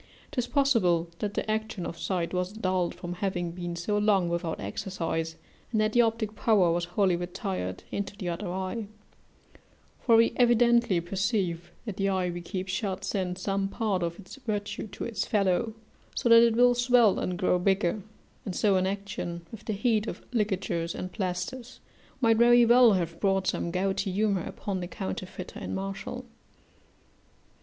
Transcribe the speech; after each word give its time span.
'Tis 0.31 0.47
possible 0.47 1.11
that 1.19 1.35
the 1.35 1.51
action 1.51 1.85
of 1.85 1.95
sight 1.95 2.33
was 2.33 2.51
dulled 2.53 2.95
from 2.95 3.13
having 3.13 3.51
been 3.51 3.75
so 3.75 3.99
long 3.99 4.29
without 4.29 4.59
exercise, 4.59 5.35
and 5.71 5.79
that 5.79 5.93
the 5.93 6.01
optic 6.01 6.33
power 6.35 6.71
was 6.71 6.85
wholly 6.85 7.15
retired 7.15 7.83
into 7.91 8.17
the 8.17 8.27
other 8.27 8.51
eye: 8.51 8.87
for 9.99 10.15
we 10.15 10.33
evidently 10.37 10.99
perceive 10.99 11.71
that 11.85 11.97
the 11.97 12.09
eye 12.09 12.31
we 12.31 12.41
keep 12.41 12.67
shut 12.67 13.05
sends 13.05 13.41
some 13.41 13.67
part 13.67 14.01
of 14.01 14.17
its 14.19 14.37
virtue 14.37 14.87
to 14.87 15.03
its 15.03 15.23
fellow, 15.27 15.75
so 16.15 16.27
that 16.27 16.41
it 16.41 16.55
will 16.55 16.73
swell 16.73 17.19
and 17.19 17.37
grow 17.37 17.59
bigger; 17.59 18.01
and 18.43 18.55
so 18.55 18.77
inaction, 18.77 19.45
with 19.51 19.65
the 19.65 19.73
heat 19.73 20.07
of 20.07 20.25
ligatures 20.33 20.95
and, 20.95 21.11
plasters, 21.11 21.79
might 22.19 22.37
very 22.37 22.65
well 22.65 22.93
have 22.93 23.19
brought 23.19 23.45
some 23.45 23.69
gouty 23.69 24.11
humour 24.11 24.41
upon 24.47 24.79
the 24.79 24.87
counterfeiter 24.87 25.59
in 25.59 25.75
Martial. 25.75 26.25